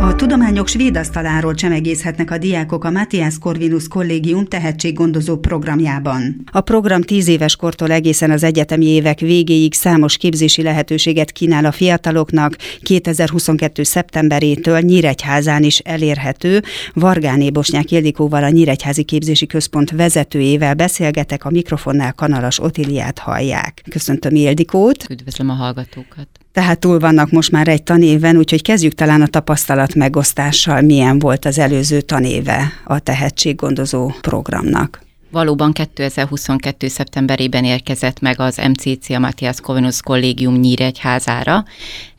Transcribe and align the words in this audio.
A 0.00 0.14
tudományok 0.14 0.68
svéd 0.68 0.96
asztaláról 0.96 1.54
csemegészhetnek 1.54 2.30
a 2.30 2.38
diákok 2.38 2.84
a 2.84 2.90
Matthias 2.90 3.38
Corvinus 3.38 3.88
Kollégium 3.88 4.44
tehetséggondozó 4.44 5.36
programjában. 5.36 6.42
A 6.52 6.60
program 6.60 7.02
tíz 7.02 7.28
éves 7.28 7.56
kortól 7.56 7.90
egészen 7.90 8.30
az 8.30 8.42
egyetemi 8.42 8.86
évek 8.86 9.18
végéig 9.18 9.74
számos 9.74 10.16
képzési 10.16 10.62
lehetőséget 10.62 11.32
kínál 11.32 11.64
a 11.64 11.72
fiataloknak. 11.72 12.56
2022. 12.82 13.82
szeptemberétől 13.82 14.80
Nyíregyházán 14.80 15.62
is 15.62 15.78
elérhető. 15.78 16.62
Vargáné 16.92 17.50
Bosnyák 17.50 17.90
Ildikóval 17.90 18.44
a 18.44 18.48
Nyíregyházi 18.48 19.02
Képzési 19.02 19.46
Központ 19.46 19.90
vezetőjével 19.90 20.74
beszélgetek, 20.74 21.44
a 21.44 21.50
mikrofonnál 21.50 22.12
Kanalas 22.12 22.60
Otiliát 22.60 23.18
hallják. 23.18 23.82
Köszöntöm 23.90 24.34
Ildikót. 24.34 25.06
Üdvözlöm 25.10 25.50
a 25.50 25.54
hallgatókat 25.54 26.28
tehát 26.56 26.78
túl 26.78 26.98
vannak 26.98 27.30
most 27.30 27.50
már 27.50 27.68
egy 27.68 27.82
tanéven, 27.82 28.36
úgyhogy 28.36 28.62
kezdjük 28.62 28.94
talán 28.94 29.22
a 29.22 29.26
tapasztalat 29.26 29.94
megosztással, 29.94 30.80
milyen 30.80 31.18
volt 31.18 31.44
az 31.44 31.58
előző 31.58 32.00
tanéve 32.00 32.72
a 32.84 32.98
tehetséggondozó 32.98 34.12
programnak. 34.20 35.00
Valóban 35.30 35.72
2022. 35.72 36.88
szeptemberében 36.88 37.64
érkezett 37.64 38.20
meg 38.20 38.40
az 38.40 38.60
MCC, 38.68 39.10
a 39.10 39.18
Matthias 39.18 39.60
Kovenus 39.60 40.00
Kollégium 40.00 40.54
Nyíregyházára. 40.54 41.64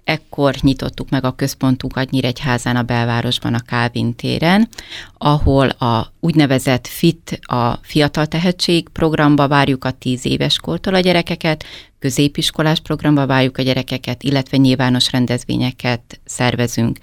Ekkor 0.08 0.56
nyitottuk 0.62 1.10
meg 1.10 1.24
a 1.24 1.36
központunkat 1.36 2.10
Nyíregyházán 2.10 2.76
a 2.76 2.84
belvárosban, 2.84 3.54
a 3.54 3.60
Kálvin 3.60 4.16
téren, 4.16 4.70
ahol 5.18 5.70
a 5.70 6.14
úgynevezett 6.20 6.88
FIT, 6.88 7.40
a 7.42 7.80
Fiatal 7.82 8.26
Tehetség 8.26 8.90
programba 8.90 9.48
várjuk 9.48 9.86
a 9.86 9.92
10 9.92 10.26
éves 10.26 10.60
kortól 10.60 10.94
a 10.94 11.00
gyerekeket, 11.00 11.66
középiskolás 12.00 12.80
programba 12.80 13.26
várjuk 13.26 13.58
a 13.58 13.62
gyerekeket, 13.62 14.24
illetve 14.24 14.58
nyilvános 14.58 15.12
rendezvényeket 15.12 16.20
szervezünk. 16.26 16.98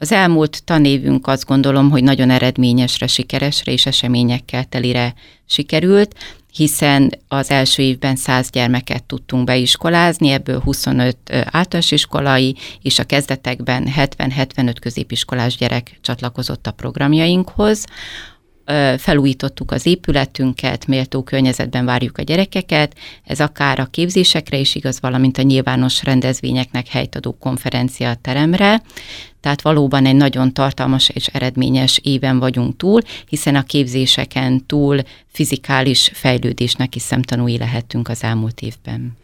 Az 0.00 0.12
elmúlt 0.12 0.64
tanévünk 0.64 1.26
azt 1.26 1.46
gondolom, 1.46 1.90
hogy 1.90 2.02
nagyon 2.02 2.30
eredményesre, 2.30 3.06
sikeresre 3.06 3.72
és 3.72 3.86
eseményekkel 3.86 4.64
telire 4.64 5.14
sikerült, 5.46 6.14
hiszen 6.52 7.12
az 7.28 7.50
első 7.50 7.82
évben 7.82 8.16
100 8.16 8.50
gyermeket 8.50 9.04
tudtunk 9.04 9.44
beiskolázni, 9.44 10.28
ebből 10.28 10.60
25 10.60 11.16
általános 11.30 11.90
iskolai, 11.90 12.56
és 12.82 12.98
a 12.98 13.04
kezdetekben 13.04 13.88
70-75 13.96 14.74
középiskolás 14.80 15.56
gyerek 15.56 15.98
csatlakozott 16.00 16.66
a 16.66 16.72
programjainkhoz. 16.72 17.84
Felújítottuk 18.96 19.70
az 19.70 19.86
épületünket, 19.86 20.86
méltó 20.86 21.22
környezetben 21.22 21.84
várjuk 21.84 22.18
a 22.18 22.22
gyerekeket, 22.22 22.94
ez 23.24 23.40
akár 23.40 23.80
a 23.80 23.84
képzésekre 23.84 24.56
is 24.56 24.74
igaz, 24.74 25.00
valamint 25.00 25.38
a 25.38 25.42
nyilvános 25.42 26.02
rendezvényeknek 26.02 26.88
helyt 26.88 27.16
adó 27.16 27.36
konferencia 27.40 28.14
teremre, 28.14 28.82
tehát 29.40 29.62
valóban 29.62 30.06
egy 30.06 30.16
nagyon 30.16 30.52
tartalmas 30.52 31.08
és 31.08 31.26
eredményes 31.26 32.00
éven 32.02 32.38
vagyunk 32.38 32.76
túl, 32.76 33.00
hiszen 33.28 33.54
a 33.54 33.62
képzéseken 33.62 34.66
túl 34.66 35.00
fizikális 35.32 36.10
fejlődésnek 36.14 36.94
is 36.94 37.02
szemtanúi 37.02 37.58
lehetünk 37.58 38.08
az 38.08 38.22
elmúlt 38.22 38.60
évben. 38.60 39.16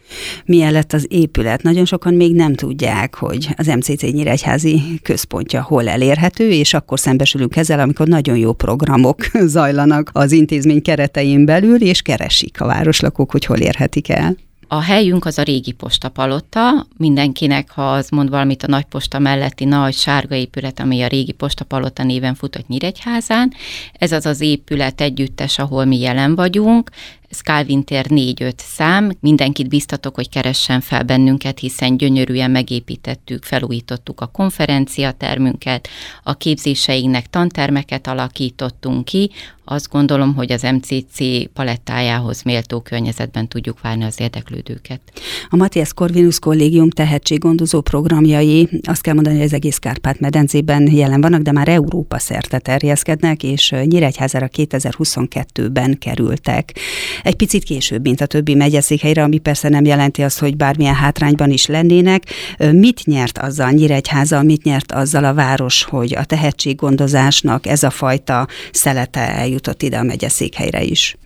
Milyen 0.45 0.71
lett 0.71 0.93
az 0.93 1.05
épület? 1.09 1.61
Nagyon 1.61 1.85
sokan 1.85 2.13
még 2.13 2.35
nem 2.35 2.53
tudják, 2.53 3.15
hogy 3.15 3.47
az 3.55 3.67
MCC 3.67 4.01
Nyíregyházi 4.01 4.81
központja 5.01 5.61
hol 5.63 5.87
elérhető, 5.87 6.49
és 6.49 6.73
akkor 6.73 6.99
szembesülünk 6.99 7.55
ezzel, 7.55 7.79
amikor 7.79 8.07
nagyon 8.07 8.37
jó 8.37 8.53
programok 8.53 9.25
zajlanak 9.55 10.09
az 10.13 10.31
intézmény 10.31 10.81
keretein 10.81 11.45
belül, 11.45 11.81
és 11.81 12.01
keresik 12.01 12.61
a 12.61 12.65
városlakók, 12.65 13.31
hogy 13.31 13.45
hol 13.45 13.57
érhetik 13.57 14.09
el. 14.09 14.35
A 14.67 14.81
helyünk 14.81 15.25
az 15.25 15.37
a 15.37 15.43
régi 15.43 15.71
postapalota, 15.71 16.87
mindenkinek, 16.97 17.71
ha 17.71 17.91
az 17.91 18.09
mond 18.09 18.29
valamit 18.29 18.63
a 18.63 18.67
nagy 18.67 18.85
posta 18.85 19.19
melletti 19.19 19.65
nagy 19.65 19.93
sárga 19.93 20.35
épület, 20.35 20.79
ami 20.79 21.01
a 21.01 21.07
régi 21.07 21.31
postapalota 21.31 22.03
néven 22.03 22.35
futott 22.35 22.67
Nyíregyházán. 22.67 23.53
Ez 23.93 24.11
az 24.11 24.25
az 24.25 24.41
épület 24.41 25.01
együttes, 25.01 25.59
ahol 25.59 25.85
mi 25.85 25.99
jelen 25.99 26.35
vagyunk. 26.35 26.89
Ez 27.29 27.39
tér 27.83 28.05
4-5 28.09 28.53
szám, 28.57 29.11
mindenkit 29.19 29.69
biztatok, 29.69 30.15
hogy 30.15 30.29
keressen 30.29 30.81
fel 30.81 31.03
bennünket, 31.03 31.59
hiszen 31.59 31.97
gyönyörűen 31.97 32.51
megépítettük, 32.51 33.43
felújítottuk 33.43 34.21
a 34.21 34.25
konferenciatermünket, 34.25 35.87
a 36.23 36.33
képzéseinknek 36.33 37.29
tantermeket 37.29 38.07
alakítottunk 38.07 39.05
ki, 39.05 39.31
azt 39.67 39.89
gondolom, 39.89 40.35
hogy 40.35 40.51
az 40.51 40.61
MCC 40.61 41.17
palettájához 41.53 42.41
méltó 42.41 42.81
környezetben 42.81 43.47
tudjuk 43.47 43.81
várni 43.81 44.03
az 44.03 44.19
érdeklődőket. 44.19 45.01
A 45.49 45.55
Matthias 45.55 45.93
Corvinus 45.93 46.39
Kollégium 46.39 46.89
tehetséggondozó 46.89 47.81
programjai, 47.81 48.69
azt 48.83 49.01
kell 49.01 49.13
mondani, 49.13 49.35
hogy 49.35 49.45
az 49.45 49.53
egész 49.53 49.77
Kárpát-medencében 49.77 50.91
jelen 50.91 51.21
vannak, 51.21 51.41
de 51.41 51.51
már 51.51 51.67
Európa 51.67 52.19
szerte 52.19 52.59
terjeszkednek, 52.59 53.43
és 53.43 53.73
Nyíregyházára 53.85 54.49
2022-ben 54.57 55.97
kerültek 55.97 56.79
egy 57.23 57.35
picit 57.35 57.63
később, 57.63 58.01
mint 58.01 58.21
a 58.21 58.25
többi 58.25 58.55
megyeszékhelyre, 58.55 59.23
ami 59.23 59.37
persze 59.37 59.69
nem 59.69 59.85
jelenti 59.85 60.23
azt, 60.23 60.39
hogy 60.39 60.55
bármilyen 60.57 60.95
hátrányban 60.95 61.51
is 61.51 61.65
lennének. 61.65 62.23
Mit 62.71 63.05
nyert 63.05 63.37
azzal 63.37 63.71
Nyíregyháza, 63.71 64.43
mit 64.43 64.63
nyert 64.63 64.91
azzal 64.91 65.23
a 65.23 65.33
város, 65.33 65.83
hogy 65.83 66.15
a 66.15 66.23
tehetséggondozásnak 66.23 67.67
ez 67.67 67.83
a 67.83 67.89
fajta 67.89 68.47
szelete 68.71 69.35
eljutott 69.35 69.83
ide 69.83 69.97
a 69.97 70.03
megyeszékhelyre 70.03 70.83
is? 70.83 71.17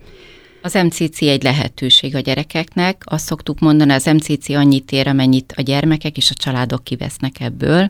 Az 0.62 0.74
MCC 0.74 1.22
egy 1.22 1.42
lehetőség 1.42 2.14
a 2.14 2.20
gyerekeknek. 2.20 3.02
Azt 3.04 3.24
szoktuk 3.24 3.58
mondani, 3.58 3.92
az 3.92 4.04
MCC 4.04 4.48
annyit 4.48 4.92
ér, 4.92 5.08
amennyit 5.08 5.54
a 5.56 5.62
gyermekek 5.62 6.16
és 6.16 6.30
a 6.30 6.34
családok 6.34 6.84
kivesznek 6.84 7.40
ebből, 7.40 7.86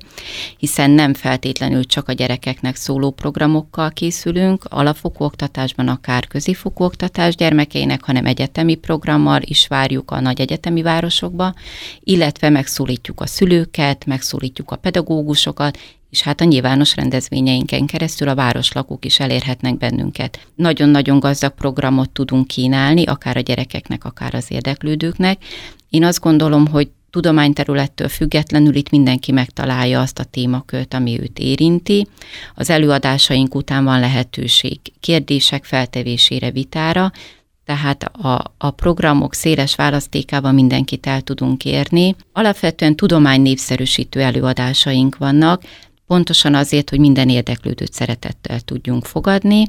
hiszen 0.59 0.91
nem 0.91 1.15
feltétlenül 1.15 1.85
csak 1.85 2.09
a 2.09 2.13
gyerekeknek 2.13 2.77
szóló 2.77 3.11
programokkal 3.11 3.91
készülünk, 3.91 4.65
alapfokú 4.69 5.25
oktatásban, 5.25 5.89
akár 5.89 6.27
középfokú 6.27 6.85
oktatás 6.85 7.35
gyermekeinek, 7.35 8.05
hanem 8.05 8.27
egyetemi 8.27 8.75
programmal 8.75 9.41
is 9.45 9.67
várjuk 9.67 10.11
a 10.11 10.21
nagy 10.21 10.41
egyetemi 10.41 10.83
városokba, 10.83 11.55
illetve 12.01 12.49
megszólítjuk 12.49 13.21
a 13.21 13.27
szülőket, 13.27 14.05
megszólítjuk 14.07 14.71
a 14.71 14.77
pedagógusokat, 14.77 15.79
és 16.11 16.23
hát 16.23 16.41
a 16.41 16.45
nyilvános 16.45 16.97
rendezvényeinken 16.97 17.87
keresztül 17.87 18.29
a 18.29 18.35
városlakók 18.35 19.05
is 19.05 19.21
elérhetnek 19.21 19.77
bennünket. 19.77 20.47
Nagyon-nagyon 20.55 21.19
gazdag 21.19 21.55
programot 21.55 22.11
tudunk 22.11 22.47
kínálni, 22.47 23.05
akár 23.05 23.37
a 23.37 23.41
gyerekeknek, 23.41 24.05
akár 24.05 24.35
az 24.35 24.47
érdeklődőknek. 24.49 25.45
Én 25.91 26.05
azt 26.05 26.21
gondolom, 26.21 26.67
hogy 26.67 26.89
tudományterülettől 27.11 28.09
függetlenül 28.09 28.75
itt 28.75 28.91
mindenki 28.91 29.33
megtalálja 29.33 30.01
azt 30.01 30.19
a 30.19 30.25
témakört, 30.25 30.95
ami 30.95 31.21
őt 31.21 31.39
érinti. 31.39 32.07
Az 32.55 32.71
előadásaink 32.71 33.55
után 33.55 33.85
van 33.85 34.01
lehetőség 34.01 34.79
kérdések 35.01 35.65
feltevésére, 35.65 36.51
vitára, 36.51 37.13
tehát 37.65 38.05
a, 38.05 38.55
a 38.59 38.71
programok 38.71 39.35
széles 39.35 39.75
választékában 39.75 40.55
mindenkit 40.55 41.07
el 41.07 41.21
tudunk 41.21 41.65
érni. 41.65 42.17
Alapvetően 42.33 42.97
tudomány 42.97 43.41
népszerűsítő 43.41 44.21
előadásaink 44.21 45.17
vannak, 45.17 45.63
pontosan 46.11 46.55
azért, 46.55 46.91
hogy 46.91 46.99
minden 46.99 47.29
érdeklődőt 47.29 47.93
szeretettel 47.93 48.61
tudjunk 48.61 49.05
fogadni, 49.05 49.65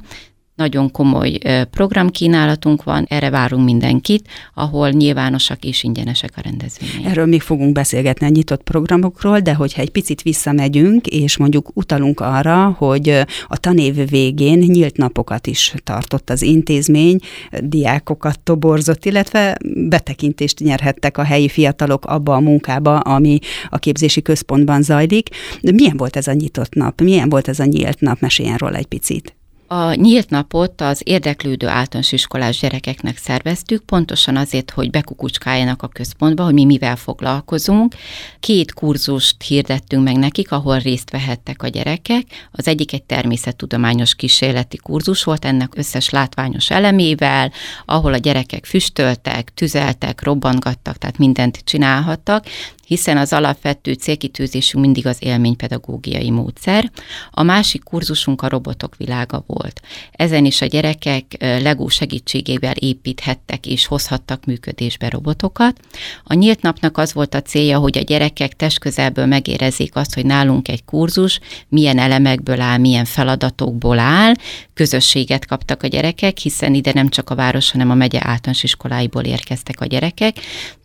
nagyon 0.56 0.92
komoly 0.92 1.38
programkínálatunk 1.72 2.84
van, 2.84 3.06
erre 3.10 3.30
várunk 3.30 3.66
mindenkit, 3.66 4.28
ahol 4.54 4.90
nyilvánosak 4.90 5.64
és 5.64 5.84
ingyenesek 5.84 6.32
a 6.36 6.42
rendezvények. 6.42 7.12
Erről 7.12 7.26
még 7.26 7.42
fogunk 7.42 7.74
beszélgetni 7.74 8.26
a 8.26 8.30
nyitott 8.30 8.64
programokról, 8.64 9.40
de 9.40 9.54
hogyha 9.54 9.82
egy 9.82 9.90
picit 9.90 10.22
visszamegyünk, 10.22 11.08
és 11.08 11.38
mondjuk 11.38 11.72
utalunk 11.74 12.20
arra, 12.20 12.76
hogy 12.78 13.10
a 13.48 13.58
tanév 13.58 14.10
végén 14.10 14.58
nyílt 14.58 14.98
napokat 14.98 15.48
is 15.48 15.74
tartott 15.84 16.30
az 16.30 16.42
intézmény, 16.42 17.20
diákokat 17.60 18.40
toborzott, 18.40 19.06
illetve 19.06 19.58
betekintést 19.90 20.60
nyerhettek 20.60 21.18
a 21.18 21.24
helyi 21.24 21.50
fiatalok 21.50 22.06
abba 22.06 22.36
a 22.36 22.40
munkába, 22.40 23.00
ami 23.00 23.40
a 23.70 23.78
képzési 23.78 24.22
központban 24.22 24.82
zajlik. 24.82 25.30
Milyen 25.62 25.98
volt 25.98 26.16
ez 26.16 26.28
a 26.28 26.34
nyitott 26.34 26.74
nap? 26.74 27.02
Milyen 27.02 27.30
volt 27.30 27.48
ez 27.48 27.60
a 27.60 27.66
nyílt 27.66 28.00
nap? 28.00 28.20
Meséljen 28.20 28.58
róla 28.58 28.76
egy 28.76 28.86
picit. 28.86 29.36
A 29.74 29.94
nyílt 29.94 30.30
napot 30.30 30.82
az 30.82 31.02
érdeklődő 31.04 31.68
általános 31.68 32.12
iskolás 32.12 32.60
gyerekeknek 32.60 33.18
szerveztük, 33.18 33.84
pontosan 33.84 34.38
azért, 34.38 34.72
hogy 34.72 34.90
bekukucskáljanak 34.90 35.82
a 35.84 35.88
központba, 35.88 36.44
hogy 36.44 36.54
mi 36.54 36.66
mivel 36.66 36.96
foglalkozunk. 36.96 37.96
Két 38.40 38.74
kurzust 38.74 39.42
hirdettünk 39.42 40.04
meg 40.04 40.16
nekik, 40.18 40.52
ahol 40.52 40.80
részt 40.80 41.10
vehettek 41.10 41.64
a 41.64 41.68
gyerekek. 41.68 42.50
Az 42.52 42.68
egyik 42.68 42.94
egy 42.94 43.04
természettudományos 43.04 44.16
kísérleti 44.16 44.78
kurzus 44.78 45.24
volt, 45.24 45.46
ennek 45.46 45.78
összes 45.78 46.10
látványos 46.10 46.70
elemével, 46.70 47.52
ahol 47.86 48.14
a 48.14 48.18
gyerekek 48.18 48.66
füstöltek, 48.66 49.54
tüzeltek, 49.54 50.24
robbantgattak, 50.24 50.98
tehát 50.98 51.18
mindent 51.18 51.62
csinálhattak, 51.64 52.46
hiszen 52.92 53.18
az 53.18 53.34
alapvető 53.34 53.94
célkitűzésünk 53.94 54.84
mindig 54.84 55.08
az 55.08 55.18
élménypedagógiai 55.20 56.30
módszer. 56.30 56.92
A 57.32 57.44
másik 57.44 57.84
kurzusunk 57.84 58.42
a 58.42 58.50
robotok 58.50 58.96
világa 58.96 59.44
volt. 59.48 59.82
Ezen 60.12 60.46
is 60.46 60.62
a 60.62 60.66
gyerekek 60.66 61.24
legó 61.40 61.88
segítségével 61.88 62.74
építhettek 62.76 63.66
és 63.66 63.86
hozhattak 63.86 64.46
működésbe 64.46 65.10
robotokat. 65.10 65.80
A 66.24 66.34
nyílt 66.34 66.62
napnak 66.62 66.98
az 66.98 67.14
volt 67.14 67.34
a 67.34 67.42
célja, 67.42 67.80
hogy 67.80 67.98
a 67.98 68.02
gyerekek 68.02 68.56
testközelből 68.56 69.26
megérezzék 69.26 69.96
azt, 69.96 70.14
hogy 70.14 70.26
nálunk 70.26 70.68
egy 70.68 70.86
kurzus 70.86 71.40
milyen 71.68 71.98
elemekből 71.98 72.62
áll, 72.62 72.78
milyen 72.78 73.06
feladatokból 73.06 74.00
áll, 74.00 74.34
közösséget 74.74 75.46
kaptak 75.46 75.84
a 75.84 75.88
gyerekek, 75.88 76.38
hiszen 76.38 76.74
ide 76.74 76.92
nem 76.94 77.10
csak 77.10 77.30
a 77.30 77.36
város, 77.36 77.72
hanem 77.72 77.90
a 77.90 77.96
megye 77.96 78.20
általános 78.24 78.64
iskoláiból 78.64 79.24
érkeztek 79.24 79.82
a 79.82 79.86
gyerekek, 79.86 80.36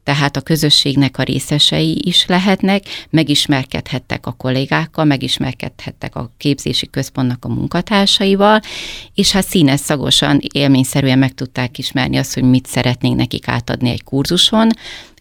tehát 0.06 0.36
a 0.36 0.40
közösségnek 0.40 1.18
a 1.18 1.22
részesei 1.22 2.00
is 2.04 2.26
lehetnek, 2.26 2.84
megismerkedhettek 3.10 4.26
a 4.26 4.32
kollégákkal, 4.32 5.04
megismerkedhettek 5.04 6.16
a 6.16 6.30
képzési 6.36 6.90
központnak 6.90 7.44
a 7.44 7.48
munkatársaival, 7.48 8.60
és 9.14 9.32
hát 9.32 9.46
színes 9.46 9.80
szagosan, 9.80 10.40
élményszerűen 10.52 11.18
meg 11.18 11.34
tudták 11.34 11.78
ismerni 11.78 12.16
azt, 12.16 12.34
hogy 12.34 12.42
mit 12.42 12.66
szeretnénk 12.66 13.16
nekik 13.16 13.48
átadni 13.48 13.90
egy 13.90 14.04
kurzuson, 14.04 14.68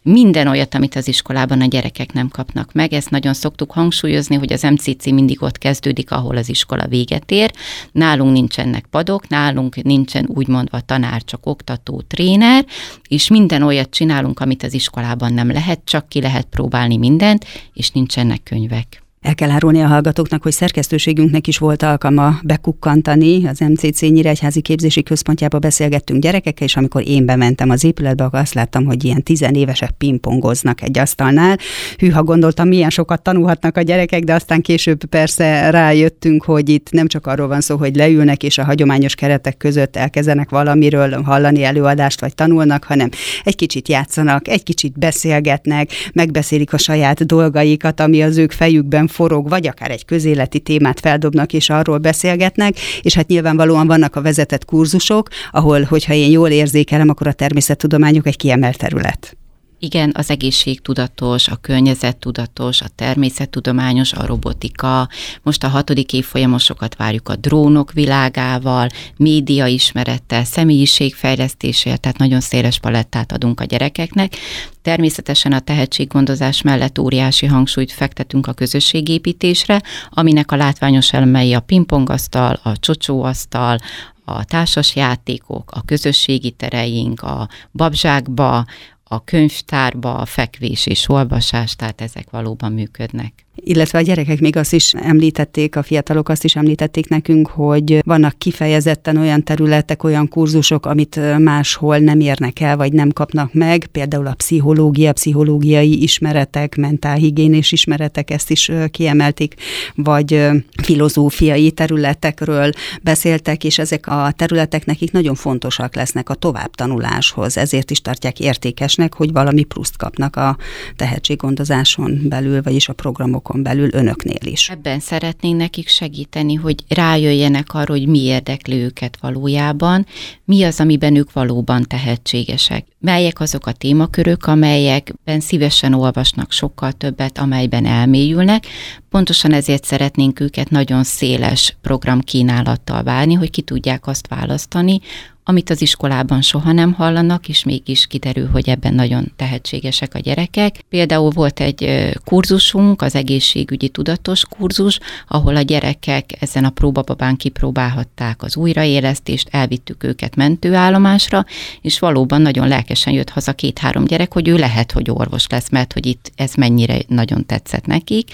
minden 0.06 0.46
olyat, 0.46 0.74
amit 0.74 0.94
az 0.96 1.08
iskolában 1.08 1.60
a 1.60 1.66
gyerekek 1.66 2.12
nem 2.12 2.28
kapnak 2.28 2.72
meg. 2.72 2.92
Ezt 2.92 3.10
nagyon 3.10 3.34
szoktuk 3.34 3.72
hangsúlyozni, 3.72 4.36
hogy 4.36 4.52
az 4.52 4.62
MCC 4.62 5.04
mindig 5.04 5.42
ott 5.42 5.58
kezdődik, 5.58 6.10
ahol 6.10 6.36
az 6.36 6.48
iskola 6.48 6.86
véget 6.86 7.30
ér. 7.30 7.52
Nálunk 7.92 8.32
nincsenek 8.32 8.86
padok, 8.90 9.28
nálunk 9.28 9.82
nincsen 9.82 10.26
úgymondva 10.28 10.80
tanár, 10.80 11.22
csak 11.24 11.46
oktató, 11.46 12.02
tréner, 12.08 12.64
és 13.08 13.28
minden 13.28 13.62
olyat 13.62 13.90
csinálunk, 13.90 14.40
amit 14.40 14.62
az 14.62 14.74
iskolában 14.74 15.32
nem 15.32 15.50
lehet, 15.50 15.80
csak 15.84 16.08
ki 16.08 16.20
lehet 16.20 16.46
próbálni 16.50 16.96
mindent, 16.96 17.44
és 17.72 17.90
nincsenek 17.90 18.42
könyvek. 18.42 19.05
El 19.26 19.34
kell 19.34 19.50
árulni 19.50 19.80
a 19.80 19.86
hallgatóknak, 19.86 20.42
hogy 20.42 20.52
szerkesztőségünknek 20.52 21.46
is 21.46 21.58
volt 21.58 21.82
alkalma 21.82 22.38
bekukkantani. 22.42 23.46
Az 23.46 23.58
MCC 23.58 24.00
Nyíregyházi 24.00 24.60
Képzési 24.60 25.02
Központjába 25.02 25.58
beszélgettünk 25.58 26.22
gyerekekkel, 26.22 26.66
és 26.66 26.76
amikor 26.76 27.08
én 27.08 27.26
bementem 27.26 27.70
az 27.70 27.84
épületbe, 27.84 28.24
akkor 28.24 28.38
azt 28.38 28.54
láttam, 28.54 28.84
hogy 28.84 29.04
ilyen 29.04 29.22
tizenévesek 29.22 29.90
pingpongoznak 29.90 30.82
egy 30.82 30.98
asztalnál. 30.98 31.58
Hűha 31.98 32.22
gondoltam, 32.22 32.68
milyen 32.68 32.90
sokat 32.90 33.22
tanulhatnak 33.22 33.76
a 33.76 33.80
gyerekek, 33.80 34.24
de 34.24 34.34
aztán 34.34 34.60
később 34.60 35.04
persze 35.04 35.70
rájöttünk, 35.70 36.44
hogy 36.44 36.68
itt 36.68 36.90
nem 36.90 37.06
csak 37.06 37.26
arról 37.26 37.48
van 37.48 37.60
szó, 37.60 37.76
hogy 37.76 37.96
leülnek 37.96 38.42
és 38.42 38.58
a 38.58 38.64
hagyományos 38.64 39.14
keretek 39.14 39.56
között 39.56 39.96
elkezdenek 39.96 40.50
valamiről 40.50 41.22
hallani 41.22 41.64
előadást, 41.64 42.20
vagy 42.20 42.34
tanulnak, 42.34 42.84
hanem 42.84 43.08
egy 43.44 43.56
kicsit 43.56 43.88
játszanak, 43.88 44.48
egy 44.48 44.62
kicsit 44.62 44.98
beszélgetnek, 44.98 45.90
megbeszélik 46.12 46.72
a 46.72 46.78
saját 46.78 47.26
dolgaikat, 47.26 48.00
ami 48.00 48.22
az 48.22 48.36
ők 48.36 48.52
fejükben 48.52 49.14
forog, 49.16 49.48
vagy 49.48 49.66
akár 49.66 49.90
egy 49.90 50.04
közéleti 50.04 50.60
témát 50.60 51.00
feldobnak 51.00 51.52
és 51.52 51.70
arról 51.70 51.98
beszélgetnek, 51.98 52.78
és 53.02 53.14
hát 53.14 53.26
nyilvánvalóan 53.26 53.86
vannak 53.86 54.16
a 54.16 54.22
vezetett 54.22 54.64
kurzusok, 54.64 55.28
ahol, 55.50 55.82
hogyha 55.82 56.12
én 56.12 56.30
jól 56.30 56.48
érzékelem, 56.48 57.08
akkor 57.08 57.26
a 57.26 57.32
természettudományok 57.32 58.26
egy 58.26 58.36
kiemelt 58.36 58.78
terület. 58.78 59.36
Igen, 59.78 60.12
az 60.14 60.30
egészségtudatos, 60.30 61.48
a 61.48 61.56
környezettudatos, 61.56 62.80
a 62.80 62.88
természettudományos, 62.94 64.12
a 64.12 64.26
robotika. 64.26 65.08
Most 65.42 65.64
a 65.64 65.68
hatodik 65.68 66.12
évfolyamosokat 66.12 66.96
várjuk 66.96 67.28
a 67.28 67.36
drónok 67.36 67.92
világával, 67.92 68.88
média 69.16 69.66
ismerettel, 69.66 70.44
személyiségfejlesztésével, 70.44 71.98
tehát 71.98 72.18
nagyon 72.18 72.40
széles 72.40 72.78
palettát 72.78 73.32
adunk 73.32 73.60
a 73.60 73.64
gyerekeknek. 73.64 74.36
Természetesen 74.82 75.52
a 75.52 75.60
tehetséggondozás 75.60 76.62
mellett 76.62 76.98
óriási 76.98 77.46
hangsúlyt 77.46 77.92
fektetünk 77.92 78.46
a 78.46 78.52
közösségépítésre, 78.52 79.82
aminek 80.10 80.52
a 80.52 80.56
látványos 80.56 81.12
elemei 81.12 81.54
a 81.54 81.60
pingpongasztal, 81.60 82.60
a 82.62 82.78
csocsóasztal, 82.78 83.78
a 84.24 84.44
társas 84.44 84.96
játékok, 84.96 85.70
a 85.70 85.82
közösségi 85.84 86.50
tereink, 86.50 87.22
a 87.22 87.48
babzsákba, 87.72 88.64
a 89.08 89.24
könyvtárba, 89.24 90.14
a 90.14 90.24
fekvés 90.24 90.86
és 90.86 91.08
olvasás, 91.08 91.76
tehát 91.76 92.00
ezek 92.00 92.30
valóban 92.30 92.72
működnek 92.72 93.45
illetve 93.56 93.98
a 93.98 94.02
gyerekek 94.02 94.40
még 94.40 94.56
azt 94.56 94.72
is 94.72 94.92
említették, 94.92 95.76
a 95.76 95.82
fiatalok 95.82 96.28
azt 96.28 96.44
is 96.44 96.56
említették 96.56 97.08
nekünk, 97.08 97.48
hogy 97.48 97.98
vannak 98.04 98.38
kifejezetten 98.38 99.16
olyan 99.16 99.42
területek, 99.42 100.04
olyan 100.04 100.28
kurzusok, 100.28 100.86
amit 100.86 101.38
máshol 101.38 101.98
nem 101.98 102.20
érnek 102.20 102.60
el, 102.60 102.76
vagy 102.76 102.92
nem 102.92 103.10
kapnak 103.10 103.52
meg, 103.52 103.86
például 103.86 104.26
a 104.26 104.34
pszichológia, 104.34 105.12
pszichológiai 105.12 106.02
ismeretek, 106.02 106.76
mentálhigiénés 106.76 107.72
ismeretek, 107.72 108.30
ezt 108.30 108.50
is 108.50 108.70
kiemelték, 108.90 109.54
vagy 109.94 110.48
filozófiai 110.82 111.70
területekről 111.70 112.70
beszéltek, 113.02 113.64
és 113.64 113.78
ezek 113.78 114.06
a 114.06 114.32
területek 114.36 114.84
nekik 114.84 115.12
nagyon 115.12 115.34
fontosak 115.34 115.94
lesznek 115.94 116.30
a 116.30 116.34
továbbtanuláshoz, 116.34 117.56
ezért 117.56 117.90
is 117.90 118.00
tartják 118.00 118.40
értékesnek, 118.40 119.14
hogy 119.14 119.32
valami 119.32 119.64
pluszt 119.64 119.96
kapnak 119.96 120.36
a 120.36 120.56
tehetséggondozáson 120.96 122.20
belül, 122.28 122.62
vagyis 122.62 122.88
a 122.88 122.92
programok 122.92 123.45
hónapokon 123.46 123.62
belül 123.62 123.88
önöknél 123.92 124.52
is. 124.52 124.70
Ebben 124.70 125.00
szeretnénk 125.00 125.56
nekik 125.56 125.88
segíteni, 125.88 126.54
hogy 126.54 126.84
rájöjjenek 126.88 127.74
arra, 127.74 127.92
hogy 127.92 128.06
mi 128.06 128.22
érdekli 128.22 128.76
őket 128.76 129.18
valójában, 129.20 130.06
mi 130.44 130.62
az, 130.62 130.80
amiben 130.80 131.16
ők 131.16 131.32
valóban 131.32 131.82
tehetségesek. 131.82 132.86
Melyek 133.06 133.40
azok 133.40 133.66
a 133.66 133.72
témakörök, 133.72 134.46
amelyekben 134.46 135.40
szívesen 135.40 135.92
olvasnak 135.94 136.52
sokkal 136.52 136.92
többet, 136.92 137.38
amelyben 137.38 137.84
elmélyülnek. 137.86 138.66
Pontosan 139.10 139.52
ezért 139.52 139.84
szeretnénk 139.84 140.40
őket 140.40 140.70
nagyon 140.70 141.04
széles 141.04 141.76
programkínálattal 141.82 143.02
várni, 143.02 143.34
hogy 143.34 143.50
ki 143.50 143.62
tudják 143.62 144.06
azt 144.06 144.28
választani, 144.28 145.00
amit 145.48 145.70
az 145.70 145.82
iskolában 145.82 146.42
soha 146.42 146.72
nem 146.72 146.92
hallanak, 146.92 147.48
és 147.48 147.64
mégis 147.64 148.06
kiderül, 148.06 148.48
hogy 148.52 148.68
ebben 148.68 148.94
nagyon 148.94 149.32
tehetségesek 149.36 150.14
a 150.14 150.18
gyerekek. 150.18 150.80
Például 150.88 151.30
volt 151.30 151.60
egy 151.60 152.10
kurzusunk, 152.24 153.02
az 153.02 153.14
egészségügyi 153.14 153.88
tudatos 153.88 154.44
kurzus, 154.44 154.98
ahol 155.28 155.56
a 155.56 155.60
gyerekek 155.60 156.30
ezen 156.40 156.64
a 156.64 156.70
próbababán 156.70 157.36
kipróbálhatták 157.36 158.42
az 158.42 158.56
újraélesztést, 158.56 159.48
elvittük 159.50 160.04
őket 160.04 160.36
mentőállomásra, 160.36 161.44
és 161.80 161.98
valóban 161.98 162.42
nagyon 162.42 162.68
lelkesen 162.96 163.12
jött 163.12 163.30
haza 163.30 163.52
két-három 163.52 164.04
gyerek, 164.04 164.32
hogy 164.32 164.48
ő 164.48 164.56
lehet, 164.56 164.92
hogy 164.92 165.10
orvos 165.10 165.46
lesz, 165.48 165.70
mert 165.70 165.92
hogy 165.92 166.06
itt 166.06 166.32
ez 166.36 166.54
mennyire 166.54 166.98
nagyon 167.08 167.46
tetszett 167.46 167.86
nekik. 167.86 168.30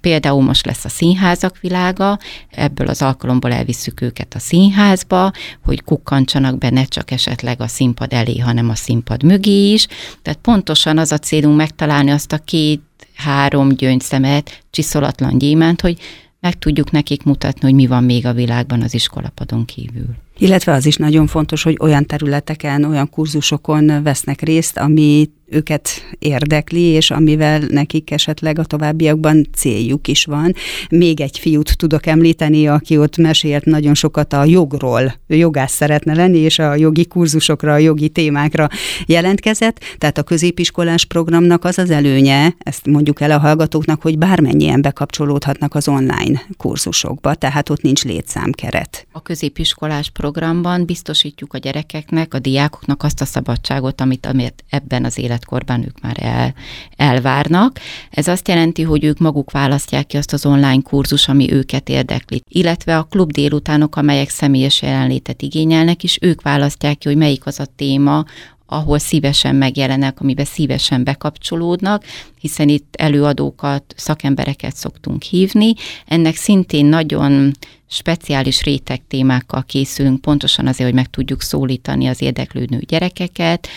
Például 0.00 0.42
most 0.42 0.66
lesz 0.66 0.84
a 0.84 0.88
színházak 0.88 1.58
világa, 1.60 2.18
ebből 2.50 2.86
az 2.86 3.02
alkalomból 3.02 3.52
elvisszük 3.52 4.00
őket 4.00 4.34
a 4.34 4.38
színházba, 4.38 5.32
hogy 5.64 5.82
kukkantsanak 5.82 6.58
be 6.58 6.70
ne 6.70 6.84
csak 6.84 7.10
esetleg 7.10 7.60
a 7.60 7.66
színpad 7.66 8.12
elé, 8.12 8.38
hanem 8.38 8.68
a 8.68 8.74
színpad 8.74 9.22
mögé 9.22 9.72
is. 9.72 9.86
Tehát 10.22 10.38
pontosan 10.42 10.98
az 10.98 11.12
a 11.12 11.18
célunk 11.18 11.56
megtalálni 11.56 12.10
azt 12.10 12.32
a 12.32 12.38
két-három 12.38 13.68
gyöngyszemet, 13.68 14.62
csiszolatlan 14.70 15.38
gyémánt, 15.38 15.80
hogy 15.80 15.98
meg 16.40 16.58
tudjuk 16.58 16.90
nekik 16.90 17.22
mutatni, 17.22 17.60
hogy 17.60 17.74
mi 17.74 17.86
van 17.86 18.04
még 18.04 18.26
a 18.26 18.32
világban 18.32 18.82
az 18.82 18.94
iskolapadon 18.94 19.64
kívül. 19.64 20.16
Illetve 20.42 20.72
az 20.72 20.86
is 20.86 20.96
nagyon 20.96 21.26
fontos, 21.26 21.62
hogy 21.62 21.76
olyan 21.80 22.06
területeken, 22.06 22.84
olyan 22.84 23.10
kurzusokon 23.10 24.02
vesznek 24.02 24.40
részt, 24.40 24.78
ami 24.78 25.30
őket 25.52 25.88
érdekli, 26.18 26.80
és 26.80 27.10
amivel 27.10 27.62
nekik 27.68 28.10
esetleg 28.10 28.58
a 28.58 28.64
továbbiakban 28.64 29.46
céljuk 29.54 30.08
is 30.08 30.24
van. 30.24 30.54
Még 30.90 31.20
egy 31.20 31.38
fiút 31.38 31.76
tudok 31.76 32.06
említeni, 32.06 32.68
aki 32.68 32.98
ott 32.98 33.16
mesélt 33.16 33.64
nagyon 33.64 33.94
sokat 33.94 34.32
a 34.32 34.44
jogról. 34.44 35.14
Ő 35.26 35.36
jogász 35.36 35.74
szeretne 35.74 36.14
lenni, 36.14 36.38
és 36.38 36.58
a 36.58 36.74
jogi 36.74 37.06
kurzusokra, 37.06 37.72
a 37.72 37.78
jogi 37.78 38.08
témákra 38.08 38.68
jelentkezett. 39.06 39.80
Tehát 39.98 40.18
a 40.18 40.22
középiskolás 40.22 41.04
programnak 41.04 41.64
az 41.64 41.78
az 41.78 41.90
előnye, 41.90 42.54
ezt 42.58 42.86
mondjuk 42.86 43.20
el 43.20 43.30
a 43.30 43.38
hallgatóknak, 43.38 44.02
hogy 44.02 44.18
bármennyien 44.18 44.82
bekapcsolódhatnak 44.82 45.74
az 45.74 45.88
online 45.88 46.42
kurzusokba, 46.56 47.34
tehát 47.34 47.70
ott 47.70 47.82
nincs 47.82 48.04
létszámkeret. 48.04 49.06
A 49.12 49.22
középiskolás 49.22 50.10
programban 50.10 50.84
biztosítjuk 50.84 51.54
a 51.54 51.58
gyerekeknek, 51.58 52.34
a 52.34 52.38
diákoknak 52.38 53.02
azt 53.02 53.20
a 53.20 53.24
szabadságot, 53.24 54.00
amit, 54.00 54.26
amit 54.26 54.64
ebben 54.68 55.04
az 55.04 55.18
életkorban 55.42 55.84
ők 55.84 56.00
már 56.00 56.16
el, 56.20 56.54
elvárnak. 56.96 57.78
Ez 58.10 58.28
azt 58.28 58.48
jelenti, 58.48 58.82
hogy 58.82 59.04
ők 59.04 59.18
maguk 59.18 59.50
választják 59.50 60.06
ki 60.06 60.16
azt 60.16 60.32
az 60.32 60.46
online 60.46 60.82
kurzus, 60.82 61.28
ami 61.28 61.52
őket 61.52 61.88
érdekli. 61.88 62.42
Illetve 62.48 62.98
a 62.98 63.02
klub 63.02 63.32
délutánok, 63.32 63.96
amelyek 63.96 64.28
személyes 64.28 64.82
jelenlétet 64.82 65.42
igényelnek, 65.42 66.04
és 66.04 66.18
ők 66.20 66.42
választják 66.42 66.98
ki, 66.98 67.08
hogy 67.08 67.16
melyik 67.16 67.46
az 67.46 67.60
a 67.60 67.66
téma, 67.76 68.24
ahol 68.66 68.98
szívesen 68.98 69.56
megjelenek, 69.56 70.20
amiben 70.20 70.44
szívesen 70.44 71.04
bekapcsolódnak, 71.04 72.04
hiszen 72.40 72.68
itt 72.68 72.94
előadókat, 72.98 73.94
szakembereket 73.96 74.76
szoktunk 74.76 75.22
hívni. 75.22 75.74
Ennek 76.06 76.36
szintén 76.36 76.86
nagyon 76.86 77.52
speciális 77.88 78.62
réteg 78.62 79.00
témákkal 79.08 79.64
készülünk, 79.64 80.20
pontosan 80.20 80.66
azért, 80.66 80.88
hogy 80.88 80.98
meg 80.98 81.10
tudjuk 81.10 81.42
szólítani 81.42 82.06
az 82.06 82.22
érdeklődő 82.22 82.78
gyerekeket, 82.78 83.68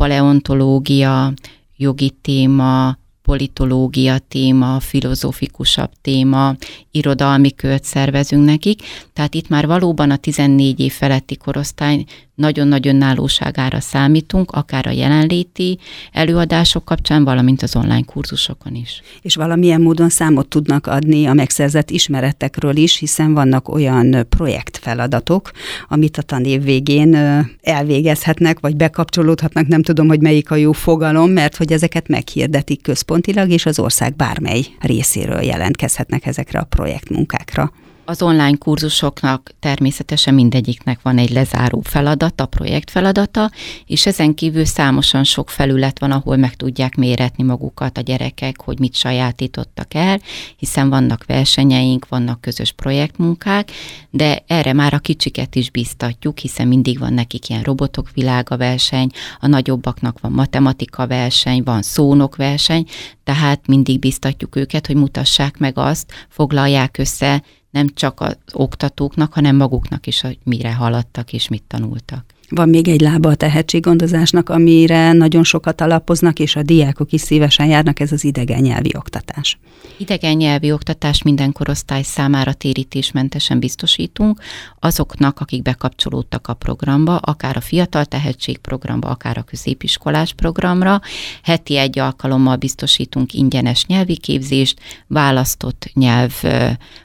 paleontológia, 0.00 1.32
jogi 1.76 2.10
téma, 2.10 2.98
politológia 3.22 4.18
téma, 4.18 4.80
filozófikusabb 4.80 5.90
téma, 6.00 6.56
irodalmi 6.90 7.50
kört 7.50 7.84
szervezünk 7.84 8.44
nekik, 8.44 8.80
tehát 9.12 9.34
itt 9.34 9.48
már 9.48 9.66
valóban 9.66 10.10
a 10.10 10.16
14 10.16 10.80
év 10.80 10.92
feletti 10.92 11.36
korosztály 11.36 12.04
nagyon-nagy 12.40 12.88
önállóságára 12.88 13.80
számítunk, 13.80 14.50
akár 14.50 14.86
a 14.86 14.90
jelenléti 14.90 15.78
előadások 16.12 16.84
kapcsán, 16.84 17.24
valamint 17.24 17.62
az 17.62 17.76
online 17.76 18.02
kurzusokon 18.02 18.74
is. 18.74 19.02
És 19.22 19.34
valamilyen 19.34 19.80
módon 19.80 20.08
számot 20.08 20.48
tudnak 20.48 20.86
adni 20.86 21.26
a 21.26 21.32
megszerzett 21.32 21.90
ismeretekről 21.90 22.76
is, 22.76 22.96
hiszen 22.96 23.34
vannak 23.34 23.68
olyan 23.68 24.26
projektfeladatok, 24.28 25.50
amit 25.88 26.16
a 26.16 26.22
tanév 26.22 26.62
végén 26.62 27.14
elvégezhetnek, 27.62 28.60
vagy 28.60 28.76
bekapcsolódhatnak, 28.76 29.66
nem 29.66 29.82
tudom, 29.82 30.08
hogy 30.08 30.20
melyik 30.20 30.50
a 30.50 30.56
jó 30.56 30.72
fogalom, 30.72 31.30
mert 31.30 31.56
hogy 31.56 31.72
ezeket 31.72 32.08
meghirdetik 32.08 32.82
központilag, 32.82 33.50
és 33.50 33.66
az 33.66 33.78
ország 33.78 34.16
bármely 34.16 34.60
részéről 34.80 35.42
jelentkezhetnek 35.42 36.26
ezekre 36.26 36.58
a 36.58 36.64
projektmunkákra. 36.64 37.72
Az 38.10 38.22
online 38.22 38.56
kurzusoknak 38.56 39.50
természetesen 39.60 40.34
mindegyiknek 40.34 41.02
van 41.02 41.18
egy 41.18 41.30
lezáró 41.30 41.80
feladata, 41.84 42.46
projekt 42.46 42.90
feladata, 42.90 43.50
és 43.86 44.06
ezen 44.06 44.34
kívül 44.34 44.64
számosan 44.64 45.24
sok 45.24 45.50
felület 45.50 45.98
van, 45.98 46.10
ahol 46.10 46.36
meg 46.36 46.54
tudják 46.54 46.94
méretni 46.94 47.44
magukat 47.44 47.98
a 47.98 48.00
gyerekek, 48.00 48.60
hogy 48.62 48.78
mit 48.78 48.94
sajátítottak 48.94 49.94
el, 49.94 50.20
hiszen 50.56 50.88
vannak 50.88 51.24
versenyeink, 51.26 52.08
vannak 52.08 52.40
közös 52.40 52.72
projektmunkák, 52.72 53.70
de 54.10 54.42
erre 54.46 54.72
már 54.72 54.94
a 54.94 54.98
kicsiket 54.98 55.54
is 55.54 55.70
biztatjuk, 55.70 56.38
hiszen 56.38 56.68
mindig 56.68 56.98
van 56.98 57.12
nekik 57.12 57.48
ilyen 57.48 57.62
robotok 57.62 58.10
világa 58.14 58.56
verseny, 58.56 59.10
a 59.40 59.46
nagyobbaknak 59.46 60.20
van 60.20 60.32
matematika 60.32 61.06
verseny, 61.06 61.62
van 61.62 61.82
szónok 61.82 62.36
verseny, 62.36 62.86
tehát 63.30 63.66
mindig 63.66 63.98
biztatjuk 63.98 64.56
őket, 64.56 64.86
hogy 64.86 64.96
mutassák 64.96 65.58
meg 65.58 65.78
azt, 65.78 66.12
foglalják 66.28 66.98
össze 66.98 67.42
nem 67.70 67.88
csak 67.94 68.20
az 68.20 68.36
oktatóknak, 68.52 69.32
hanem 69.32 69.56
maguknak 69.56 70.06
is, 70.06 70.20
hogy 70.20 70.38
mire 70.44 70.74
haladtak 70.74 71.32
és 71.32 71.48
mit 71.48 71.62
tanultak. 71.62 72.24
Van 72.50 72.68
még 72.68 72.88
egy 72.88 73.00
lába 73.00 73.28
a 73.28 73.34
tehetséggondozásnak, 73.34 74.48
amire 74.48 75.12
nagyon 75.12 75.44
sokat 75.44 75.80
alapoznak, 75.80 76.38
és 76.38 76.56
a 76.56 76.62
diákok 76.62 77.12
is 77.12 77.20
szívesen 77.20 77.66
járnak, 77.66 78.00
ez 78.00 78.12
az 78.12 78.24
idegen 78.24 78.60
nyelvi 78.60 78.90
oktatás. 78.96 79.58
Idegen 79.96 80.36
nyelvi 80.36 80.72
oktatást 80.72 81.24
minden 81.24 81.52
korosztály 81.52 82.02
számára 82.02 82.52
térítésmentesen 82.52 83.58
biztosítunk, 83.58 84.40
azoknak, 84.78 85.40
akik 85.40 85.62
bekapcsolódtak 85.62 86.48
a 86.48 86.54
programba, 86.54 87.16
akár 87.16 87.56
a 87.56 87.60
fiatal 87.60 88.04
tehetség 88.04 88.58
programba, 88.58 89.08
akár 89.08 89.38
a 89.38 89.42
középiskolás 89.42 90.32
programra. 90.32 91.00
Heti 91.42 91.76
egy 91.76 91.98
alkalommal 91.98 92.56
biztosítunk 92.56 93.32
ingyenes 93.32 93.86
nyelvi 93.86 94.16
képzést, 94.16 94.80
választott 95.06 95.90
nyelv 95.94 96.42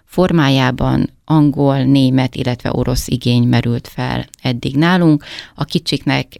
formájában 0.05 1.14
angol, 1.25 1.83
német, 1.83 2.35
illetve 2.35 2.69
orosz 2.73 3.07
igény 3.07 3.43
merült 3.43 3.87
fel 3.87 4.25
eddig 4.41 4.75
nálunk. 4.75 5.23
A 5.55 5.63
kicsiknek 5.63 6.39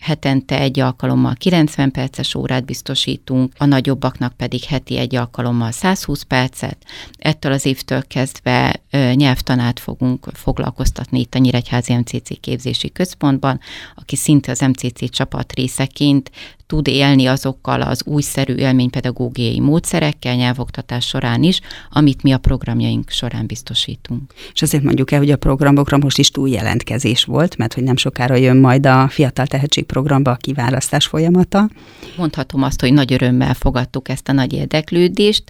hetente 0.00 0.58
egy 0.58 0.80
alkalommal 0.80 1.34
90 1.34 1.90
perces 1.90 2.34
órát 2.34 2.64
biztosítunk, 2.64 3.52
a 3.58 3.64
nagyobbaknak 3.64 4.32
pedig 4.36 4.62
heti 4.64 4.96
egy 4.96 5.14
alkalommal 5.14 5.70
120 5.70 6.22
percet. 6.22 6.84
Ettől 7.18 7.52
az 7.52 7.66
évtől 7.66 8.02
kezdve 8.06 8.82
nyelvtanát 9.14 9.80
fogunk 9.80 10.26
foglalkoztatni 10.32 11.20
itt 11.20 11.34
a 11.34 11.38
Nyíregyházi 11.38 11.94
MCC 11.94 12.40
képzési 12.40 12.92
központban, 12.92 13.60
aki 13.94 14.16
szinte 14.16 14.50
az 14.50 14.60
MCC 14.60 15.10
csapat 15.10 15.52
részeként 15.52 16.30
tud 16.72 16.88
élni 16.88 17.26
azokkal 17.26 17.80
az 17.82 18.02
újszerű 18.04 18.54
élménypedagógiai 18.54 19.60
módszerekkel 19.60 20.34
nyelvoktatás 20.34 21.06
során 21.06 21.42
is, 21.42 21.60
amit 21.90 22.22
mi 22.22 22.32
a 22.32 22.38
programjaink 22.38 23.10
során 23.10 23.46
biztosítunk. 23.46 24.32
És 24.52 24.62
azért 24.62 24.82
mondjuk 24.82 25.10
el, 25.10 25.18
hogy 25.18 25.30
a 25.30 25.36
programokra 25.36 25.98
most 25.98 26.18
is 26.18 26.30
túl 26.30 26.48
jelentkezés 26.48 27.24
volt, 27.24 27.56
mert 27.56 27.74
hogy 27.74 27.82
nem 27.82 27.96
sokára 27.96 28.34
jön 28.34 28.56
majd 28.56 28.86
a 28.86 29.08
Fiatal 29.08 29.46
Tehetség 29.46 29.84
programba 29.84 30.30
a 30.30 30.36
kiválasztás 30.36 31.06
folyamata. 31.06 31.68
Mondhatom 32.16 32.62
azt, 32.62 32.80
hogy 32.80 32.92
nagy 32.92 33.12
örömmel 33.12 33.54
fogadtuk 33.54 34.08
ezt 34.08 34.28
a 34.28 34.32
nagy 34.32 34.52
érdeklődést. 34.52 35.44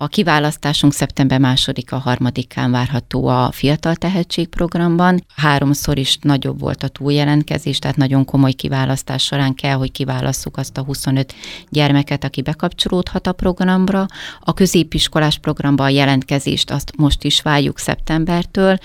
A 0.00 0.06
kiválasztásunk 0.06 0.92
szeptember 0.92 1.40
második 1.40 1.92
a 1.92 1.98
harmadikán 1.98 2.70
várható 2.70 3.26
a 3.26 3.50
Fiatal 3.52 3.94
Tehetség 3.94 4.48
programban. 4.48 5.24
Háromszor 5.36 5.98
is 5.98 6.18
nagyobb 6.20 6.60
volt 6.60 6.82
a 6.82 6.88
túljelentkezés, 6.88 7.78
tehát 7.78 7.96
nagyon 7.96 8.24
komoly 8.24 8.52
kiválasztás 8.52 9.22
során 9.22 9.54
kell, 9.54 9.76
hogy 9.76 9.92
kiválasszuk 9.92 10.56
azt 10.56 10.76
a 10.76 10.82
25 10.82 11.34
gyermeket, 11.68 12.24
aki 12.24 12.42
bekapcsolódhat 12.42 13.26
a 13.26 13.32
programba. 13.32 14.06
A 14.40 14.54
középiskolás 14.54 15.38
programba 15.38 15.84
a 15.84 15.88
jelentkezést 15.88 16.70
azt 16.70 16.92
most 16.96 17.24
is 17.24 17.40
várjuk 17.40 17.78
szeptembertől, 17.78 18.78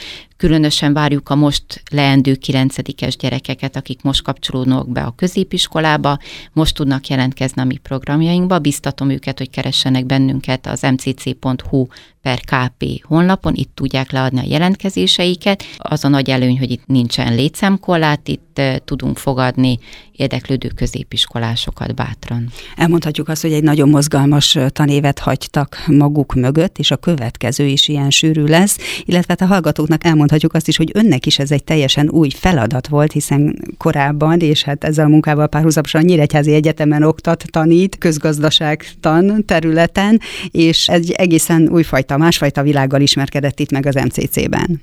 Különösen 0.43 0.93
várjuk 0.93 1.29
a 1.29 1.35
most 1.35 1.83
leendő 1.91 2.35
9 2.35 2.75
gyerekeket, 3.17 3.75
akik 3.75 4.01
most 4.01 4.23
kapcsolódnak 4.23 4.89
be 4.89 5.01
a 5.01 5.13
középiskolába, 5.15 6.17
most 6.53 6.75
tudnak 6.75 7.07
jelentkezni 7.07 7.61
a 7.61 7.65
mi 7.65 7.77
programjainkba. 7.77 8.59
Biztatom 8.59 9.09
őket, 9.09 9.37
hogy 9.37 9.49
keressenek 9.49 10.05
bennünket 10.05 10.67
az 10.67 10.81
mcc.hu 10.81 11.87
per 12.23 12.39
KP 12.39 13.03
honlapon, 13.03 13.53
itt 13.55 13.71
tudják 13.73 14.11
leadni 14.11 14.39
a 14.39 14.45
jelentkezéseiket. 14.47 15.63
Az 15.77 16.03
a 16.03 16.07
nagy 16.07 16.29
előny, 16.29 16.59
hogy 16.59 16.71
itt 16.71 16.85
nincsen 16.85 17.35
létszámkorlát, 17.35 18.27
itt 18.27 18.61
tudunk 18.85 19.17
fogadni 19.17 19.79
érdeklődő 20.15 20.67
középiskolásokat 20.67 21.95
bátran. 21.95 22.49
Elmondhatjuk 22.75 23.29
azt, 23.29 23.41
hogy 23.41 23.53
egy 23.53 23.63
nagyon 23.63 23.89
mozgalmas 23.89 24.57
tanévet 24.67 25.19
hagytak 25.19 25.83
maguk 25.87 26.33
mögött, 26.33 26.77
és 26.77 26.91
a 26.91 26.95
következő 26.95 27.65
is 27.65 27.87
ilyen 27.87 28.09
sűrű 28.09 28.43
lesz, 28.43 28.77
illetve 29.05 29.35
hát 29.39 29.41
a 29.49 29.53
hallgatóknak 29.53 30.03
elmondhatjuk 30.03 30.53
azt 30.53 30.67
is, 30.67 30.77
hogy 30.77 30.91
önnek 30.93 31.25
is 31.25 31.39
ez 31.39 31.51
egy 31.51 31.63
teljesen 31.63 32.09
új 32.09 32.29
feladat 32.29 32.87
volt, 32.87 33.11
hiszen 33.11 33.59
korábban, 33.77 34.39
és 34.39 34.63
hát 34.63 34.83
ezzel 34.83 35.05
a 35.05 35.09
munkával 35.09 35.47
párhuzamosan 35.47 36.03
Nyíregyházi 36.03 36.53
Egyetemen 36.53 37.03
oktat, 37.03 37.45
tanít, 37.51 37.97
közgazdaságtan 37.97 39.45
területen, 39.45 40.19
és 40.51 40.87
egy 40.87 41.11
egészen 41.11 41.69
újfajta 41.69 42.12
másfajta, 42.17 42.41
másfajta 42.43 42.61
világgal 42.61 43.01
ismerkedett 43.01 43.59
itt 43.59 43.71
meg 43.71 43.85
az 43.85 43.95
MCC-ben. 43.95 44.81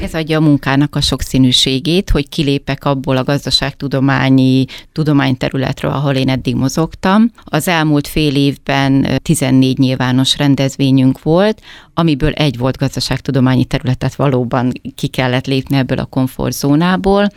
Ez 0.00 0.14
adja 0.14 0.38
a 0.38 0.40
munkának 0.40 0.96
a 0.96 1.00
sokszínűségét, 1.00 2.10
hogy 2.10 2.28
kilépek 2.28 2.84
abból 2.84 3.16
a 3.16 3.24
gazdaságtudományi 3.24 4.64
tudományterületről, 4.92 5.90
ahol 5.90 6.14
én 6.14 6.28
eddig 6.28 6.54
mozogtam. 6.54 7.30
Az 7.44 7.68
elmúlt 7.68 8.06
fél 8.06 8.36
évben 8.36 9.06
14 9.22 9.78
nyilvános 9.78 10.36
rendezvényünk 10.36 11.22
volt, 11.22 11.60
amiből 11.94 12.32
egy 12.32 12.58
volt 12.58 12.76
gazdaságtudományi 12.76 13.64
területet 13.64 14.14
valóban 14.14 14.72
ki 14.94 15.06
kellett 15.06 15.46
lépni 15.46 15.76
ebből 15.76 15.98
a 15.98 16.04
komfortzónából. 16.04 17.28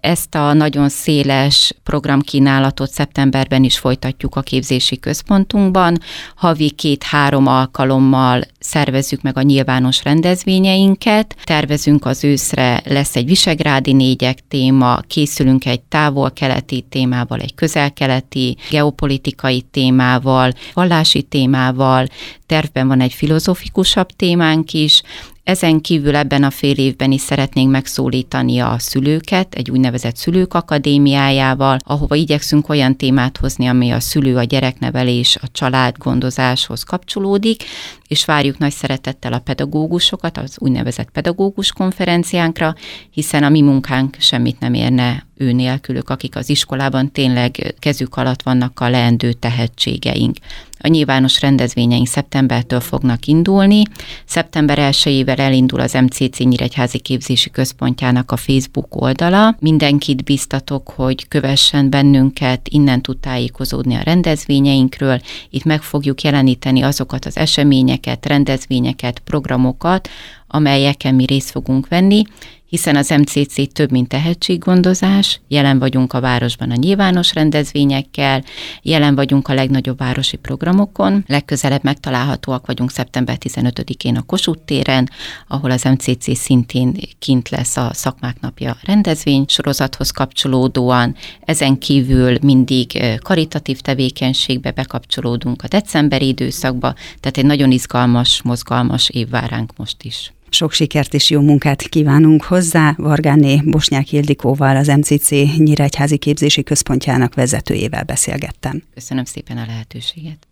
Ezt 0.00 0.34
a 0.34 0.52
nagyon 0.52 0.88
széles 0.88 1.72
programkínálatot 1.82 2.90
szeptemberben 2.90 3.64
is 3.64 3.78
folytatjuk 3.78 4.36
a 4.36 4.40
képzési 4.40 4.98
központunkban. 4.98 5.98
Havi 6.34 6.70
két-három 6.70 7.46
alkalommal 7.46 8.42
szervezzük 8.60 9.22
meg 9.22 9.36
a 9.36 9.42
nyilvános 9.42 10.04
rendezvényeinket. 10.04 11.36
Tervezünk 11.44 12.06
az 12.06 12.24
őszre, 12.24 12.82
lesz 12.84 13.16
egy 13.16 13.26
visegrádi 13.26 13.92
négyek 13.92 14.38
téma, 14.48 15.00
készülünk 15.06 15.66
egy 15.66 15.80
távol-keleti 15.80 16.84
témával, 16.88 17.40
egy 17.40 17.54
közel-keleti, 17.54 18.56
geopolitikai 18.70 19.62
témával, 19.70 20.52
vallási 20.72 21.22
témával, 21.22 22.06
tervben 22.46 22.88
van 22.88 23.00
egy 23.00 23.12
filozofikusabb 23.12 24.08
témánk 24.08 24.72
is, 24.72 25.02
ezen 25.50 25.80
kívül 25.80 26.16
ebben 26.16 26.42
a 26.42 26.50
fél 26.50 26.76
évben 26.76 27.12
is 27.12 27.20
szeretnénk 27.20 27.70
megszólítani 27.70 28.58
a 28.58 28.74
szülőket 28.78 29.54
egy 29.54 29.70
úgynevezett 29.70 30.16
szülők 30.16 30.54
akadémiájával, 30.54 31.78
ahova 31.84 32.14
igyekszünk 32.14 32.68
olyan 32.68 32.96
témát 32.96 33.36
hozni, 33.36 33.66
ami 33.66 33.90
a 33.90 34.00
szülő, 34.00 34.36
a 34.36 34.42
gyereknevelés, 34.42 35.36
a 35.36 35.50
család 35.52 35.98
gondozáshoz 35.98 36.82
kapcsolódik, 36.82 37.64
és 38.08 38.24
várjuk 38.24 38.49
nagy 38.58 38.72
szeretettel 38.72 39.32
a 39.32 39.38
pedagógusokat 39.38 40.38
az 40.38 40.56
úgynevezett 40.58 41.10
pedagógus 41.10 41.72
konferenciánkra, 41.72 42.74
hiszen 43.10 43.44
a 43.44 43.48
mi 43.48 43.60
munkánk 43.60 44.16
semmit 44.18 44.60
nem 44.60 44.74
érne 44.74 45.28
ő 45.40 45.52
nélkülük, 45.52 46.10
akik 46.10 46.36
az 46.36 46.48
iskolában 46.48 47.12
tényleg 47.12 47.74
kezük 47.78 48.16
alatt 48.16 48.42
vannak 48.42 48.80
a 48.80 48.88
leendő 48.88 49.32
tehetségeink. 49.32 50.36
A 50.82 50.88
nyilvános 50.88 51.40
rendezvényeink 51.40 52.06
szeptembertől 52.06 52.80
fognak 52.80 53.26
indulni. 53.26 53.82
Szeptember 54.24 54.78
1 54.78 55.24
elindul 55.26 55.80
az 55.80 55.92
MCC 55.92 56.38
Nyíregyházi 56.38 56.98
Képzési 56.98 57.50
Központjának 57.50 58.30
a 58.30 58.36
Facebook 58.36 59.02
oldala. 59.02 59.56
Mindenkit 59.58 60.24
biztatok, 60.24 60.88
hogy 60.88 61.28
kövessen 61.28 61.90
bennünket, 61.90 62.68
innen 62.68 63.02
tud 63.02 63.18
tájékozódni 63.18 63.94
a 63.94 64.02
rendezvényeinkről. 64.02 65.20
Itt 65.50 65.64
meg 65.64 65.82
fogjuk 65.82 66.22
jeleníteni 66.22 66.82
azokat 66.82 67.24
az 67.24 67.36
eseményeket, 67.36 68.26
rendezvényeket, 68.26 69.18
programokat, 69.18 70.08
amelyeken 70.50 71.14
mi 71.14 71.24
részt 71.24 71.50
fogunk 71.50 71.88
venni, 71.88 72.22
hiszen 72.70 72.96
az 72.96 73.08
MCC 73.08 73.72
több, 73.72 73.90
mint 73.90 74.08
tehetséggondozás, 74.08 75.40
jelen 75.48 75.78
vagyunk 75.78 76.12
a 76.12 76.20
városban 76.20 76.70
a 76.70 76.74
nyilvános 76.74 77.34
rendezvényekkel, 77.34 78.44
jelen 78.82 79.14
vagyunk 79.14 79.48
a 79.48 79.54
legnagyobb 79.54 79.98
városi 79.98 80.36
programokon, 80.36 81.24
legközelebb 81.26 81.84
megtalálhatóak 81.84 82.66
vagyunk 82.66 82.90
szeptember 82.90 83.36
15-én 83.40 84.16
a 84.16 84.22
Kossuth 84.22 84.64
téren, 84.64 85.10
ahol 85.48 85.70
az 85.70 85.82
MCC 85.82 86.36
szintén 86.36 86.96
kint 87.18 87.48
lesz 87.48 87.76
a 87.76 87.90
szakmák 87.92 88.40
napja 88.40 88.76
rendezvény 88.82 89.44
sorozathoz 89.48 90.10
kapcsolódóan, 90.10 91.14
ezen 91.44 91.78
kívül 91.78 92.38
mindig 92.42 93.02
karitatív 93.22 93.80
tevékenységbe 93.80 94.70
bekapcsolódunk 94.70 95.62
a 95.62 95.68
decemberi 95.68 96.26
időszakba, 96.26 96.94
tehát 97.20 97.38
egy 97.38 97.46
nagyon 97.46 97.70
izgalmas, 97.70 98.42
mozgalmas 98.42 99.08
év 99.08 99.28
vár 99.28 99.50
ránk 99.50 99.76
most 99.76 100.02
is. 100.02 100.32
Sok 100.52 100.72
sikert 100.72 101.14
és 101.14 101.30
jó 101.30 101.40
munkát 101.40 101.82
kívánunk 101.82 102.42
hozzá. 102.42 102.94
Vargáné 102.96 103.60
Bosnyák 103.64 104.12
Ildikóval, 104.12 104.76
az 104.76 104.86
MCC 104.86 105.30
Nyíregyházi 105.56 106.16
Képzési 106.16 106.62
Központjának 106.62 107.34
vezetőjével 107.34 108.02
beszélgettem. 108.02 108.82
Köszönöm 108.94 109.24
szépen 109.24 109.56
a 109.56 109.64
lehetőséget. 109.66 110.48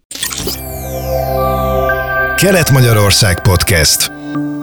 Kelet-Magyarország 2.37 3.43
Podcast. 3.43 4.12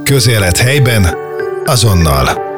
Közélet 0.04 0.58
helyben, 0.58 1.08
azonnal. 1.66 2.55